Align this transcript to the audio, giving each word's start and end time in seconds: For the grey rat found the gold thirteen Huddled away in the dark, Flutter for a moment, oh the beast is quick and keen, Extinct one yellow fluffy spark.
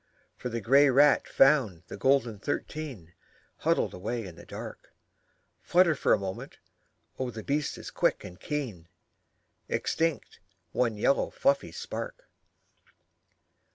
For 0.35 0.49
the 0.49 0.61
grey 0.61 0.89
rat 0.89 1.27
found 1.27 1.83
the 1.85 1.95
gold 1.95 2.25
thirteen 2.41 3.13
Huddled 3.57 3.93
away 3.93 4.25
in 4.25 4.35
the 4.35 4.47
dark, 4.47 4.91
Flutter 5.61 5.93
for 5.93 6.11
a 6.11 6.17
moment, 6.17 6.57
oh 7.19 7.29
the 7.29 7.43
beast 7.43 7.77
is 7.77 7.91
quick 7.91 8.23
and 8.23 8.39
keen, 8.39 8.87
Extinct 9.69 10.39
one 10.71 10.97
yellow 10.97 11.29
fluffy 11.29 11.71
spark. 11.71 12.27